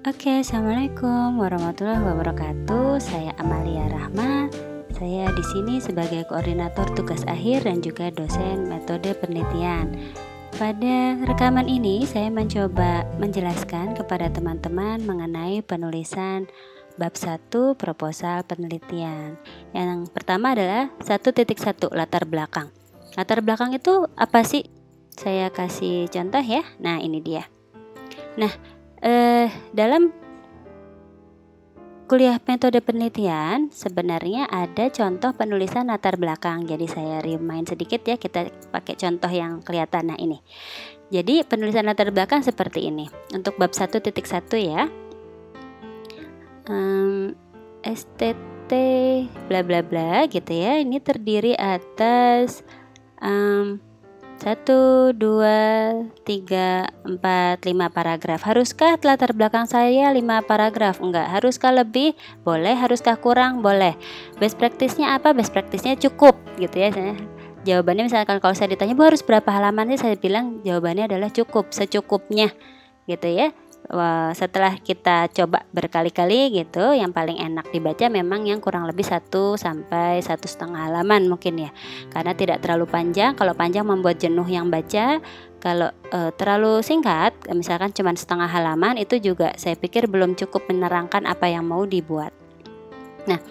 [0.00, 2.96] Oke, Assalamualaikum warahmatullahi wabarakatuh.
[3.04, 4.48] Saya Amalia Rahma.
[4.96, 9.92] Saya di sini sebagai koordinator tugas akhir dan juga dosen metode penelitian.
[10.56, 16.48] Pada rekaman ini, saya mencoba menjelaskan kepada teman-teman mengenai penulisan
[16.96, 19.36] bab 1 proposal penelitian.
[19.76, 22.72] Yang pertama adalah 1.1 latar belakang.
[23.20, 24.64] Latar belakang itu apa sih?
[25.12, 26.64] Saya kasih contoh ya.
[26.80, 27.44] Nah, ini dia.
[28.40, 28.48] Nah,
[29.04, 30.12] eh, dalam
[32.10, 36.66] kuliah metode penelitian sebenarnya ada contoh penulisan latar belakang.
[36.66, 40.42] Jadi saya remind sedikit ya kita pakai contoh yang kelihatan nah ini.
[41.14, 43.06] Jadi penulisan latar belakang seperti ini.
[43.30, 44.10] Untuk bab 1.1
[44.58, 44.90] ya.
[46.66, 47.38] Um,
[47.86, 48.72] STT
[49.46, 50.82] bla bla bla gitu ya.
[50.82, 52.66] Ini terdiri atas
[53.22, 53.78] um,
[54.40, 55.92] satu, dua,
[56.24, 58.40] tiga, empat, lima paragraf.
[58.42, 60.98] Haruskah latar belakang saya lima paragraf?
[61.04, 61.28] Enggak.
[61.28, 62.16] Haruskah lebih?
[62.40, 62.72] Boleh.
[62.72, 63.60] Haruskah kurang?
[63.60, 63.94] Boleh.
[64.40, 65.36] Best practice-nya apa?
[65.36, 66.88] Best practice-nya cukup gitu ya.
[67.68, 70.00] Jawabannya misalkan kalau saya ditanya, Bu harus berapa halaman sih?
[70.00, 72.48] Saya bilang jawabannya adalah cukup, secukupnya
[73.04, 73.52] gitu ya
[74.38, 80.22] setelah kita coba berkali-kali gitu yang paling enak dibaca memang yang kurang lebih satu sampai
[80.22, 81.70] satu setengah halaman mungkin ya.
[82.14, 85.18] Karena tidak terlalu panjang kalau panjang membuat jenuh yang baca.
[85.60, 91.26] Kalau e, terlalu singkat misalkan cuma setengah halaman itu juga saya pikir belum cukup menerangkan
[91.26, 92.32] apa yang mau dibuat.
[93.26, 93.42] Nah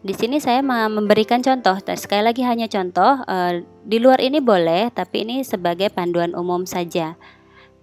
[0.00, 1.76] di sini saya memberikan contoh.
[1.98, 7.18] Sekali lagi hanya contoh e, di luar ini boleh tapi ini sebagai panduan umum saja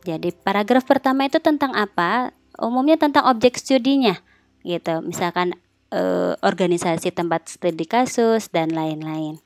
[0.08, 2.32] jadi paragraf pertama itu tentang apa?
[2.56, 4.16] Umumnya tentang objek studinya
[4.64, 5.04] gitu.
[5.04, 5.60] Misalkan
[5.92, 9.44] eh, organisasi tempat studi kasus dan lain-lain.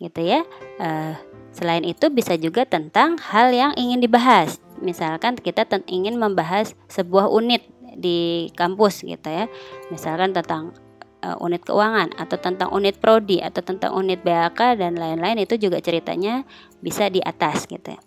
[0.00, 0.48] Gitu ya.
[0.80, 1.14] Eh,
[1.52, 4.56] selain itu bisa juga tentang hal yang ingin dibahas.
[4.80, 7.68] Misalkan kita ingin membahas sebuah unit
[8.00, 9.44] di kampus gitu ya.
[9.92, 10.72] Misalkan tentang
[11.20, 15.84] uh, unit keuangan atau tentang unit prodi atau tentang unit BAK dan lain-lain itu juga
[15.84, 16.48] ceritanya
[16.80, 18.00] bisa di atas gitu ya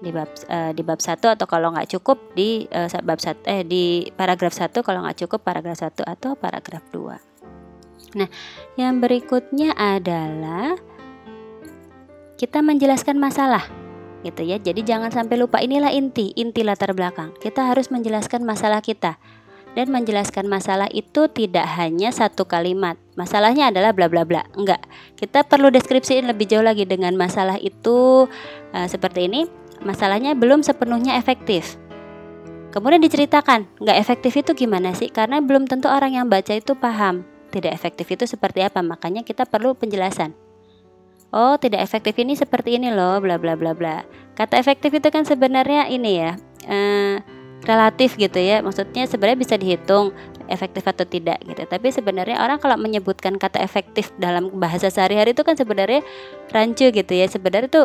[0.00, 3.64] di bab uh, di bab satu atau kalau nggak cukup di uh, bab satu eh
[3.64, 7.16] di paragraf satu kalau nggak cukup paragraf satu atau paragraf dua.
[8.16, 8.28] Nah,
[8.80, 10.76] yang berikutnya adalah
[12.36, 13.64] kita menjelaskan masalah
[14.24, 14.56] gitu ya.
[14.60, 17.32] Jadi jangan sampai lupa inilah inti, inti latar belakang.
[17.36, 19.20] Kita harus menjelaskan masalah kita.
[19.76, 22.96] Dan menjelaskan masalah itu tidak hanya satu kalimat.
[23.12, 24.48] Masalahnya adalah bla bla bla.
[24.56, 24.80] Enggak.
[25.20, 28.24] Kita perlu deskripsiin lebih jauh lagi dengan masalah itu
[28.72, 29.44] uh, seperti ini
[29.86, 31.78] masalahnya belum sepenuhnya efektif.
[32.74, 35.08] Kemudian diceritakan, nggak efektif itu gimana sih?
[35.08, 37.24] Karena belum tentu orang yang baca itu paham
[37.56, 38.84] tidak efektif itu seperti apa.
[38.84, 40.36] Makanya kita perlu penjelasan.
[41.34, 44.04] Oh, tidak efektif ini seperti ini loh, bla bla bla bla.
[44.36, 46.32] Kata efektif itu kan sebenarnya ini ya,
[46.68, 47.18] eh,
[47.66, 48.62] relatif gitu ya.
[48.62, 50.14] Maksudnya sebenarnya bisa dihitung
[50.46, 51.66] efektif atau tidak gitu.
[51.66, 56.04] Tapi sebenarnya orang kalau menyebutkan kata efektif dalam bahasa sehari-hari itu kan sebenarnya
[56.54, 57.26] rancu gitu ya.
[57.26, 57.84] Sebenarnya itu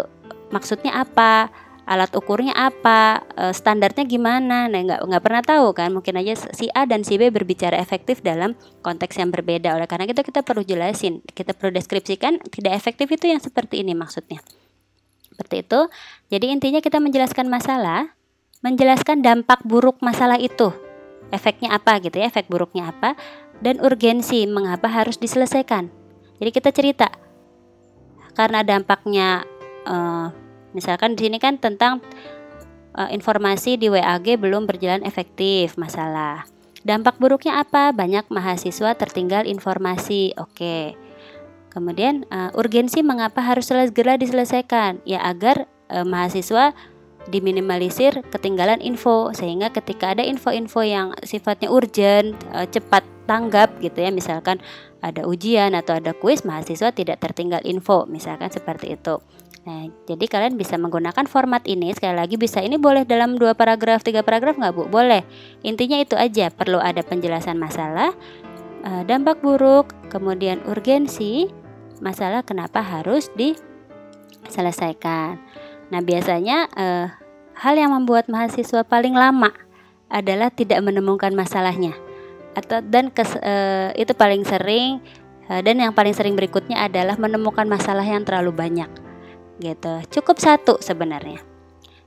[0.54, 1.50] maksudnya apa?
[1.92, 6.72] Alat ukurnya apa, e, standarnya gimana, nah nggak nggak pernah tahu kan, mungkin aja si
[6.72, 10.64] A dan si B berbicara efektif dalam konteks yang berbeda, oleh karena itu kita perlu
[10.64, 14.40] jelasin, kita perlu deskripsikan tidak efektif itu yang seperti ini maksudnya,
[15.36, 15.80] seperti itu.
[16.32, 18.16] Jadi intinya kita menjelaskan masalah,
[18.64, 20.72] menjelaskan dampak buruk masalah itu,
[21.36, 23.20] efeknya apa gitu ya, efek buruknya apa,
[23.60, 25.92] dan urgensi mengapa harus diselesaikan.
[26.40, 27.12] Jadi kita cerita
[28.32, 29.44] karena dampaknya
[29.84, 30.32] uh,
[30.72, 32.00] Misalkan di sini kan tentang
[32.96, 36.48] uh, informasi di WAG belum berjalan efektif, masalah.
[36.82, 37.94] Dampak buruknya apa?
[37.94, 40.34] Banyak mahasiswa tertinggal informasi.
[40.40, 40.98] Oke.
[41.72, 45.00] Kemudian uh, urgensi mengapa harus segera diselesaikan?
[45.06, 46.74] Ya agar uh, mahasiswa
[47.30, 52.34] diminimalisir ketinggalan info sehingga ketika ada info-info yang sifatnya urgent,
[52.74, 54.10] cepat tanggap gitu ya.
[54.10, 54.58] Misalkan
[55.02, 59.18] ada ujian atau ada kuis, mahasiswa tidak tertinggal info, misalkan seperti itu.
[59.62, 64.02] Nah, jadi kalian bisa menggunakan format ini sekali lagi bisa ini boleh dalam dua paragraf,
[64.02, 64.90] tiga paragraf nggak bu?
[64.90, 65.22] Boleh.
[65.62, 68.10] Intinya itu aja perlu ada penjelasan masalah,
[68.86, 71.46] eh, dampak buruk, kemudian urgensi,
[72.02, 75.38] masalah kenapa harus diselesaikan.
[75.94, 77.14] Nah biasanya eh,
[77.54, 79.54] hal yang membuat mahasiswa paling lama
[80.10, 81.94] adalah tidak menemukan masalahnya
[82.58, 85.00] atau dan kes, eh, itu paling sering
[85.48, 88.90] eh, dan yang paling sering berikutnya adalah menemukan masalah yang terlalu banyak
[89.62, 89.94] gitu.
[90.20, 91.52] Cukup satu sebenarnya.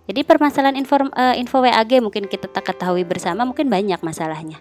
[0.05, 4.61] Jadi permasalahan info, uh, info WAG mungkin kita tak ketahui bersama mungkin banyak masalahnya.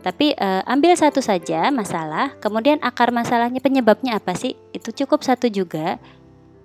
[0.00, 4.56] Tapi uh, ambil satu saja masalah, kemudian akar masalahnya penyebabnya apa sih?
[4.72, 6.00] Itu cukup satu juga.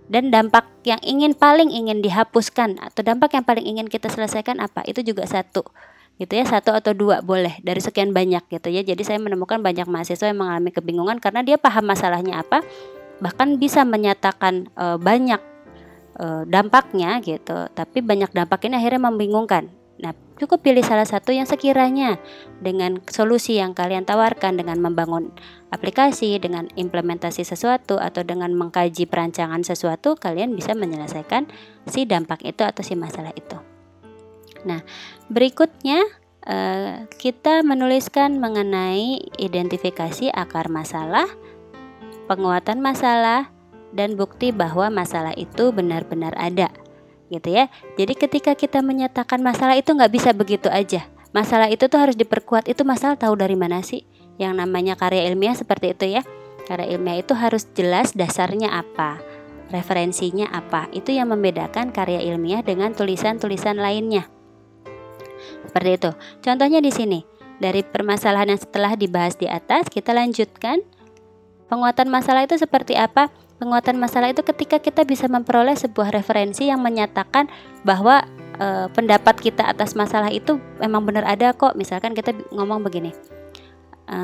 [0.06, 4.86] Dan dampak yang ingin paling ingin dihapuskan atau dampak yang paling ingin kita selesaikan apa?
[4.88, 5.68] Itu juga satu.
[6.16, 8.82] Gitu ya satu atau dua boleh dari sekian banyak gitu ya.
[8.84, 12.64] Jadi saya menemukan banyak mahasiswa yang mengalami kebingungan karena dia paham masalahnya apa
[13.20, 15.42] bahkan bisa menyatakan e, banyak
[16.16, 17.68] e, dampaknya gitu.
[17.72, 19.68] Tapi banyak dampak ini akhirnya membingungkan.
[20.00, 22.20] Nah cukup pilih salah satu yang sekiranya
[22.60, 25.32] dengan solusi yang kalian tawarkan dengan membangun
[25.72, 31.48] aplikasi dengan implementasi sesuatu atau dengan mengkaji perancangan sesuatu kalian bisa menyelesaikan
[31.88, 33.75] si dampak itu atau si masalah itu
[34.66, 34.82] nah
[35.30, 36.02] berikutnya
[36.44, 41.30] eh, kita menuliskan mengenai identifikasi akar masalah
[42.26, 43.54] penguatan masalah,
[43.96, 46.74] dan bukti bahwa masalah itu benar-benar ada
[47.32, 47.72] gitu ya.
[47.98, 51.08] Jadi ketika kita menyatakan masalah itu nggak bisa begitu aja.
[51.32, 52.70] Masalah itu tuh harus diperkuat.
[52.70, 54.04] Itu masalah tahu dari mana sih?
[54.36, 56.22] Yang namanya karya ilmiah seperti itu ya.
[56.68, 59.22] Karya ilmiah itu harus jelas dasarnya apa,
[59.74, 60.92] referensinya apa.
[60.94, 64.28] Itu yang membedakan karya ilmiah dengan tulisan-tulisan lainnya.
[65.76, 66.12] Seperti itu.
[66.40, 67.20] Contohnya di sini.
[67.56, 70.84] Dari permasalahan yang setelah dibahas di atas, kita lanjutkan
[71.66, 73.34] Penguatan masalah itu seperti apa?
[73.58, 77.50] Penguatan masalah itu ketika kita bisa memperoleh sebuah referensi yang menyatakan
[77.82, 78.22] bahwa
[78.60, 81.74] e, pendapat kita atas masalah itu memang benar ada kok.
[81.74, 83.16] Misalkan kita ngomong begini,
[84.06, 84.20] e,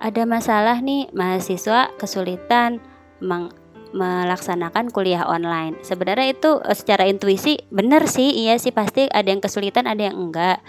[0.00, 2.80] ada masalah nih mahasiswa kesulitan
[3.20, 3.52] meng,
[3.94, 5.78] melaksanakan kuliah online.
[5.86, 10.16] Sebenarnya itu e, secara intuisi benar sih, iya sih pasti ada yang kesulitan, ada yang
[10.18, 10.62] enggak,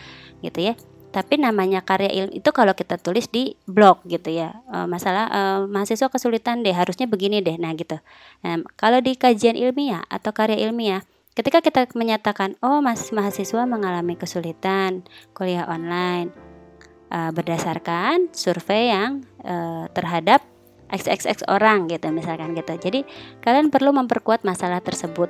[0.46, 0.74] gitu ya.
[1.08, 4.62] Tapi namanya karya ilmu itu kalau kita tulis di blog gitu ya.
[4.69, 7.98] E, masalah e, mahasiswa kesulitan deh harusnya begini deh nah gitu.
[8.46, 11.02] Nah, kalau di kajian ilmiah atau karya ilmiah
[11.38, 15.06] ketika kita menyatakan oh mahasiswa mengalami kesulitan
[15.38, 16.34] kuliah online
[17.14, 20.42] e, berdasarkan survei yang e, terhadap
[20.92, 23.04] XXX orang gitu misalkan gitu jadi
[23.44, 25.30] kalian perlu memperkuat masalah tersebut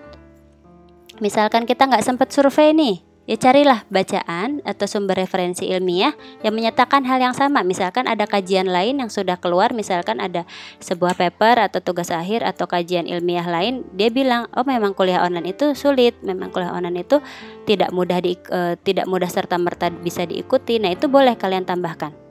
[1.19, 6.15] misalkan kita nggak sempat survei nih Ya carilah bacaan atau sumber referensi ilmiah
[6.47, 7.59] yang menyatakan hal yang sama.
[7.59, 10.47] Misalkan ada kajian lain yang sudah keluar, misalkan ada
[10.79, 15.51] sebuah paper atau tugas akhir atau kajian ilmiah lain, dia bilang, "Oh, memang kuliah online
[15.51, 17.19] itu sulit, memang kuliah online itu
[17.67, 22.26] tidak mudah di uh, tidak mudah serta merta bisa diikuti." Nah, itu boleh kalian tambahkan.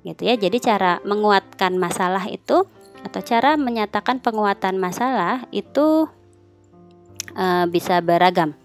[0.00, 0.34] Gitu ya.
[0.36, 2.64] Jadi cara menguatkan masalah itu
[3.00, 6.08] atau cara menyatakan penguatan masalah itu
[7.36, 8.56] uh, bisa beragam.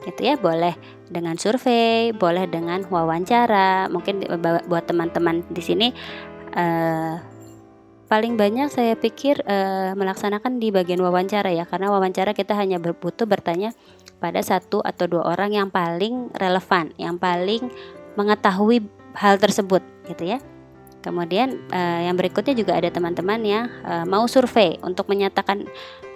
[0.00, 0.74] Gitu ya, boleh
[1.10, 3.90] dengan survei, boleh dengan wawancara.
[3.92, 4.24] Mungkin
[4.66, 5.88] buat teman-teman di sini
[6.56, 7.20] uh,
[8.10, 13.22] paling banyak saya pikir uh, melaksanakan di bagian wawancara ya, karena wawancara kita hanya butuh
[13.22, 13.70] bertanya
[14.18, 17.70] pada satu atau dua orang yang paling relevan, yang paling
[18.18, 18.82] mengetahui
[19.14, 20.42] hal tersebut, gitu ya.
[21.00, 25.64] Kemudian uh, yang berikutnya juga ada teman-teman yang uh, mau survei untuk menyatakan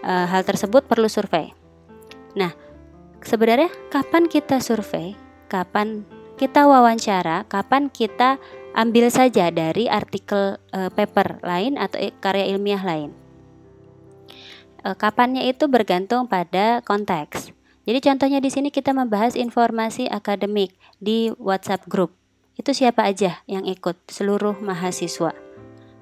[0.04, 1.56] uh, hal tersebut perlu survei.
[2.36, 2.52] Nah,
[3.24, 5.16] sebenarnya kapan kita survei,
[5.48, 6.04] kapan
[6.34, 8.42] kita wawancara, kapan kita
[8.74, 13.14] ambil saja dari artikel e, paper lain atau karya ilmiah lain.
[14.82, 17.54] E, kapannya itu bergantung pada konteks.
[17.86, 22.10] Jadi contohnya di sini kita membahas informasi akademik di WhatsApp group.
[22.54, 24.06] Itu siapa aja yang ikut?
[24.06, 25.34] Seluruh mahasiswa.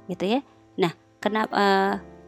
[0.09, 0.41] Gitu ya.
[0.77, 1.67] Nah, kenapa e,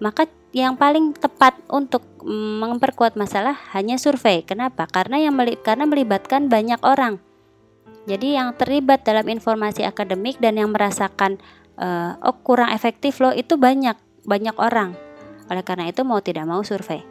[0.01, 4.47] maka yang paling tepat untuk memperkuat masalah hanya survei.
[4.47, 4.87] Kenapa?
[4.87, 7.19] Karena yang meli karena melibatkan banyak orang.
[8.07, 11.41] Jadi yang terlibat dalam informasi akademik dan yang merasakan
[11.81, 14.95] uh, oh kurang efektif loh itu banyak banyak orang.
[15.51, 17.05] Oleh karena itu mau tidak mau survei,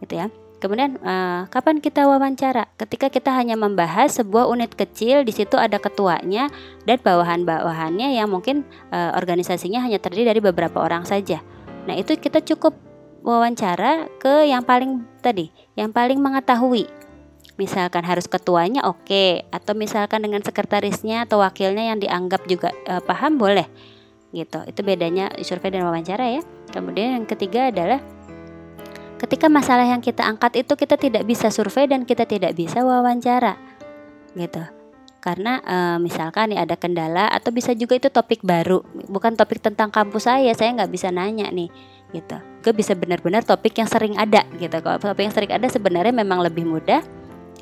[0.00, 0.28] gitu ya.
[0.64, 2.72] Kemudian uh, kapan kita wawancara?
[2.80, 6.48] Ketika kita hanya membahas sebuah unit kecil, di situ ada ketuanya
[6.88, 11.44] dan bawahan-bawahannya yang mungkin uh, organisasinya hanya terdiri dari beberapa orang saja.
[11.84, 12.72] Nah, itu kita cukup
[13.20, 16.88] wawancara ke yang paling tadi, yang paling mengetahui.
[17.60, 19.44] Misalkan harus ketuanya oke, okay.
[19.52, 23.68] atau misalkan dengan sekretarisnya atau wakilnya yang dianggap juga uh, paham boleh.
[24.32, 24.64] Gitu.
[24.64, 26.42] Itu bedanya survei dan wawancara ya.
[26.72, 28.13] Kemudian yang ketiga adalah
[29.18, 33.56] ketika masalah yang kita angkat itu kita tidak bisa survei dan kita tidak bisa wawancara.
[34.34, 34.62] Gitu.
[35.22, 39.88] Karena e, misalkan nih ada kendala atau bisa juga itu topik baru bukan topik tentang
[39.88, 41.70] kampus saya saya nggak bisa nanya nih.
[42.12, 42.36] Gitu.
[42.60, 44.76] Gue bisa benar-benar topik yang sering ada gitu.
[44.84, 47.00] Kalau topik yang sering ada sebenarnya memang lebih mudah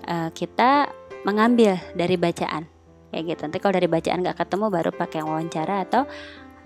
[0.03, 0.91] e, kita
[1.23, 2.67] mengambil dari bacaan.
[3.13, 3.41] Kayak gitu.
[3.47, 6.03] Nanti kalau dari bacaan nggak ketemu baru pakai wawancara atau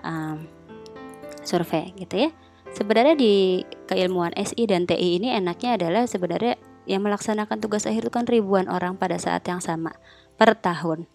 [0.07, 0.47] um,
[1.47, 2.31] survei gitu ya
[2.77, 8.13] sebenarnya di keilmuan SI dan TI ini enaknya adalah sebenarnya yang melaksanakan tugas akhir itu
[8.13, 9.97] kan ribuan orang pada saat yang sama
[10.37, 11.09] per tahun.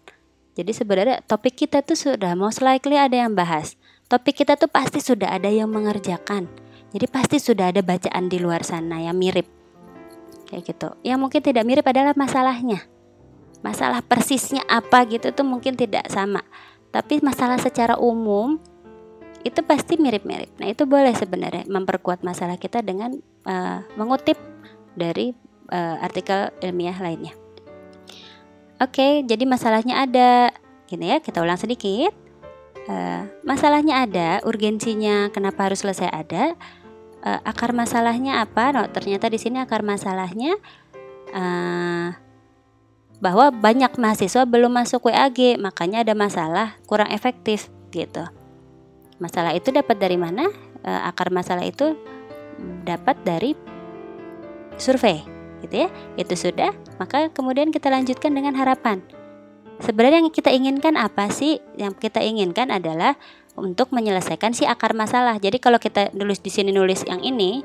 [0.58, 3.78] Jadi sebenarnya topik kita tuh sudah most likely ada yang bahas.
[4.10, 6.50] Topik kita tuh pasti sudah ada yang mengerjakan.
[6.92, 9.48] Jadi pasti sudah ada bacaan di luar sana yang mirip.
[10.50, 10.92] Kayak gitu.
[11.00, 12.84] Yang mungkin tidak mirip adalah masalahnya.
[13.62, 16.42] masalah persisnya apa gitu tuh mungkin tidak sama
[16.90, 18.58] tapi masalah secara umum
[19.42, 20.54] itu pasti mirip-mirip.
[20.58, 24.38] Nah, itu boleh sebenarnya memperkuat masalah kita dengan uh, mengutip
[24.94, 25.34] dari
[25.70, 27.34] uh, artikel ilmiah lainnya.
[28.78, 30.50] Oke, jadi masalahnya ada.
[30.86, 32.14] Gini ya, kita ulang sedikit.
[32.86, 36.58] Uh, masalahnya ada, urgensinya kenapa harus selesai ada.
[37.22, 38.74] Uh, akar masalahnya apa?
[38.74, 40.58] No, ternyata di sini akar masalahnya
[41.30, 42.10] uh,
[43.22, 48.26] bahwa banyak mahasiswa belum masuk WAG, makanya ada masalah kurang efektif gitu.
[49.22, 50.50] Masalah itu dapat dari mana?
[50.82, 51.94] E, akar masalah itu
[52.82, 53.54] dapat dari
[54.74, 55.22] survei,
[55.62, 55.88] gitu ya.
[56.18, 58.98] Itu sudah, maka kemudian kita lanjutkan dengan harapan.
[59.78, 61.62] Sebenarnya yang kita inginkan apa sih?
[61.78, 63.14] Yang kita inginkan adalah
[63.54, 65.38] untuk menyelesaikan si akar masalah.
[65.38, 67.62] Jadi kalau kita nulis di sini nulis yang ini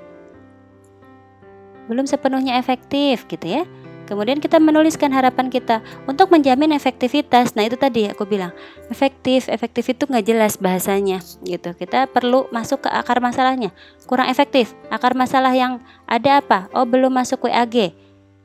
[1.88, 3.64] belum sepenuhnya efektif gitu ya.
[4.08, 7.54] Kemudian kita menuliskan harapan kita untuk menjamin efektivitas.
[7.60, 8.56] Nah itu tadi aku bilang
[8.88, 11.76] efektif, efektif itu nggak jelas bahasanya gitu.
[11.76, 13.76] Kita perlu masuk ke akar masalahnya.
[14.08, 14.72] Kurang efektif.
[14.88, 16.72] Akar masalah yang ada apa?
[16.72, 17.92] Oh belum masuk WAG.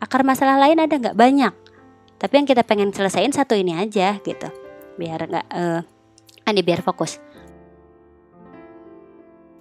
[0.03, 1.55] Akar masalah lain ada nggak banyak.
[2.19, 4.51] Tapi yang kita pengen selesaiin satu ini aja gitu.
[4.99, 5.81] Biar nggak, uh,
[6.43, 7.23] andi biar fokus.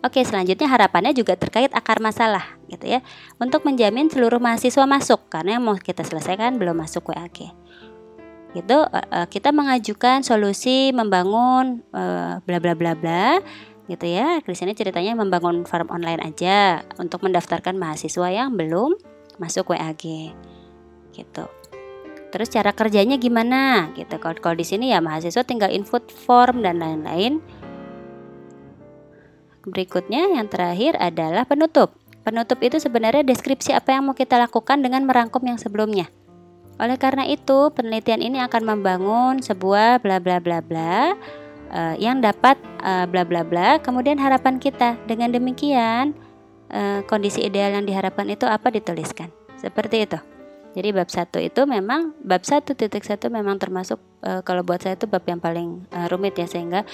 [0.01, 3.05] Oke, selanjutnya harapannya juga terkait akar masalah gitu ya.
[3.37, 7.53] Untuk menjamin seluruh mahasiswa masuk karena yang mau kita selesaikan belum masuk WAG.
[8.57, 8.77] Gitu
[9.29, 11.85] kita mengajukan solusi membangun
[12.43, 13.37] bla bla bla bla
[13.85, 14.41] gitu ya.
[14.41, 18.97] Di sini ceritanya membangun farm online aja untuk mendaftarkan mahasiswa yang belum
[19.37, 20.33] masuk WAG.
[21.13, 21.45] Gitu.
[22.31, 23.93] Terus cara kerjanya gimana?
[23.93, 24.17] Gitu.
[24.17, 27.37] Kalau di sini ya mahasiswa tinggal input form dan lain-lain
[29.65, 31.93] Berikutnya yang terakhir adalah penutup.
[32.21, 36.09] Penutup itu sebenarnya deskripsi apa yang mau kita lakukan dengan merangkum yang sebelumnya.
[36.81, 41.13] Oleh karena itu, penelitian ini akan membangun sebuah bla bla bla bla
[41.69, 43.77] uh, yang dapat uh, bla bla bla.
[43.77, 46.17] Kemudian harapan kita dengan demikian
[46.73, 49.29] uh, kondisi ideal yang diharapkan itu apa dituliskan.
[49.61, 50.17] Seperti itu.
[50.71, 54.95] Jadi bab satu itu memang bab satu titik satu memang termasuk uh, kalau buat saya
[54.95, 56.87] itu bab yang paling uh, rumit ya sehingga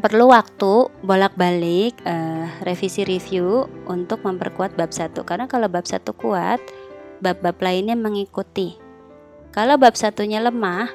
[0.00, 5.22] perlu waktu bolak-balik uh, revisi review untuk memperkuat bab satu.
[5.22, 6.58] Karena kalau bab satu kuat
[7.20, 8.80] bab-bab lainnya mengikuti.
[9.52, 10.88] Kalau bab satunya lemah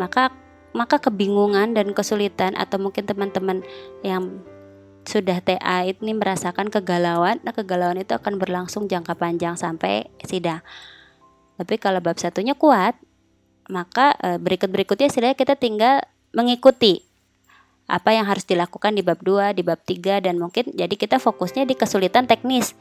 [0.00, 0.32] maka
[0.72, 3.60] maka kebingungan dan kesulitan atau mungkin teman-teman
[4.00, 4.40] yang
[5.02, 10.64] sudah TA ini merasakan kegalauan nah kegalauan itu akan berlangsung jangka panjang sampai sidang.
[11.60, 12.96] Tapi kalau bab satunya kuat
[13.68, 16.00] maka uh, berikut-berikutnya setidaknya kita tinggal
[16.32, 17.09] mengikuti
[17.90, 21.66] apa yang harus dilakukan di bab 2, di bab 3 dan mungkin jadi kita fokusnya
[21.66, 22.78] di kesulitan teknis.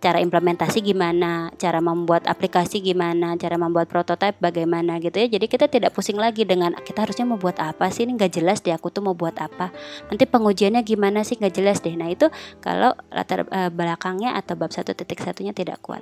[0.00, 5.28] Cara implementasi gimana, cara membuat aplikasi gimana, cara membuat prototipe bagaimana gitu ya.
[5.28, 8.64] Jadi kita tidak pusing lagi dengan kita harusnya mau buat apa sih ini nggak jelas
[8.64, 9.68] deh aku tuh mau buat apa.
[10.08, 11.92] Nanti pengujiannya gimana sih nggak jelas deh.
[11.92, 12.32] Nah itu
[12.64, 16.00] kalau latar uh, belakangnya atau bab satu titik satunya tidak kuat.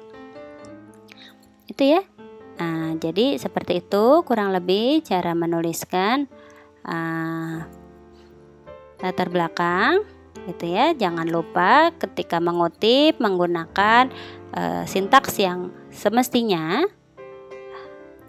[1.66, 2.06] Itu ya.
[2.60, 6.28] Nah, jadi seperti itu kurang lebih cara menuliskan
[6.84, 7.79] uh,
[9.04, 10.04] latar belakang
[10.48, 10.96] gitu ya.
[10.96, 14.08] Jangan lupa ketika mengutip menggunakan
[14.56, 16.84] uh, sintaks yang semestinya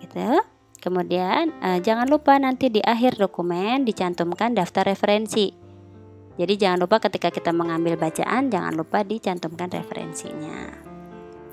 [0.02, 0.42] gitu.
[0.82, 5.54] Kemudian uh, jangan lupa nanti di akhir dokumen dicantumkan daftar referensi.
[6.42, 10.91] Jadi jangan lupa ketika kita mengambil bacaan jangan lupa dicantumkan referensinya.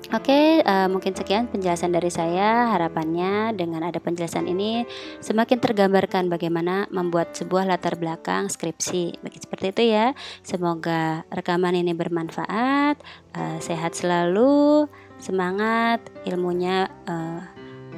[0.09, 2.73] Oke, uh, mungkin sekian penjelasan dari saya.
[2.73, 4.87] Harapannya dengan ada penjelasan ini
[5.21, 9.19] semakin tergambarkan bagaimana membuat sebuah latar belakang skripsi.
[9.21, 10.17] Begitu seperti itu ya.
[10.41, 12.97] Semoga rekaman ini bermanfaat.
[13.37, 14.89] Uh, sehat selalu,
[15.21, 17.43] semangat, ilmunya uh,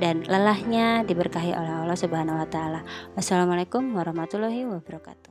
[0.01, 2.81] dan lelahnya diberkahi oleh Allah Subhanahu wa taala.
[3.15, 5.30] Wassalamualaikum warahmatullahi wabarakatuh.